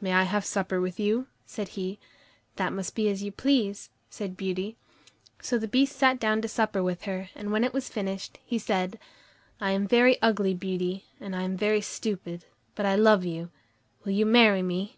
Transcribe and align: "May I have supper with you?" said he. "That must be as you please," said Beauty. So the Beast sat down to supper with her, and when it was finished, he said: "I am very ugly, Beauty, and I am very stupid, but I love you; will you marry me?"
"May 0.00 0.12
I 0.12 0.24
have 0.24 0.44
supper 0.44 0.80
with 0.80 0.98
you?" 0.98 1.28
said 1.46 1.68
he. 1.78 2.00
"That 2.56 2.72
must 2.72 2.96
be 2.96 3.08
as 3.08 3.22
you 3.22 3.30
please," 3.30 3.90
said 4.10 4.36
Beauty. 4.36 4.76
So 5.40 5.56
the 5.56 5.68
Beast 5.68 5.94
sat 5.96 6.18
down 6.18 6.42
to 6.42 6.48
supper 6.48 6.82
with 6.82 7.02
her, 7.04 7.30
and 7.36 7.52
when 7.52 7.62
it 7.62 7.72
was 7.72 7.88
finished, 7.88 8.40
he 8.44 8.58
said: 8.58 8.98
"I 9.60 9.70
am 9.70 9.86
very 9.86 10.20
ugly, 10.20 10.52
Beauty, 10.54 11.04
and 11.20 11.36
I 11.36 11.42
am 11.44 11.56
very 11.56 11.80
stupid, 11.80 12.44
but 12.74 12.86
I 12.86 12.96
love 12.96 13.24
you; 13.24 13.50
will 14.02 14.10
you 14.10 14.26
marry 14.26 14.62
me?" 14.62 14.96